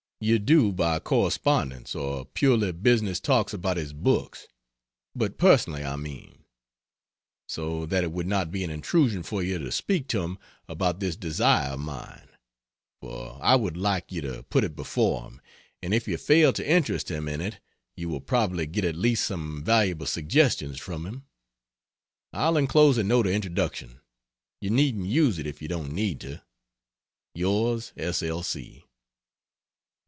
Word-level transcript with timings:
You 0.23 0.37
do 0.37 0.71
by 0.71 0.99
correspondence 0.99 1.95
or 1.95 2.25
purely 2.25 2.71
business 2.73 3.19
talks 3.19 3.55
about 3.55 3.77
his 3.77 3.91
books 3.91 4.45
but 5.15 5.39
personally, 5.39 5.83
I 5.83 5.95
mean? 5.95 6.43
so 7.47 7.87
that 7.87 8.03
it 8.03 8.11
would 8.11 8.27
not 8.27 8.51
be 8.51 8.63
an 8.63 8.69
intrusion 8.69 9.23
for 9.23 9.41
you 9.41 9.57
to 9.57 9.71
speak 9.71 10.07
to 10.09 10.21
him 10.21 10.37
about 10.69 10.99
this 10.99 11.15
desire 11.15 11.69
of 11.71 11.79
mine 11.79 12.27
for 13.01 13.39
I 13.41 13.55
would 13.55 13.75
like 13.75 14.11
you 14.11 14.21
to 14.21 14.43
put 14.43 14.63
it 14.63 14.75
before 14.75 15.23
him, 15.25 15.41
and 15.81 15.91
if 15.91 16.07
you 16.07 16.17
fail 16.17 16.53
to 16.53 16.69
interest 16.69 17.09
him 17.09 17.27
in 17.27 17.41
it, 17.41 17.59
you 17.95 18.07
will 18.07 18.21
probably 18.21 18.67
get 18.67 18.85
at 18.85 18.93
least 18.95 19.25
some 19.25 19.63
valuable 19.63 20.05
suggestions 20.05 20.79
from 20.79 21.07
him. 21.07 21.25
I'll 22.31 22.57
enclose 22.57 22.99
a 22.99 23.03
note 23.03 23.25
of 23.25 23.33
introduction 23.33 24.01
you 24.59 24.69
needn't 24.69 25.07
use 25.07 25.39
it 25.39 25.47
if 25.47 25.63
you 25.63 25.67
don't 25.67 25.91
need 25.95 26.19
to. 26.19 26.43
Yours 27.33 27.91
S. 27.97 28.21
L. 28.21 28.45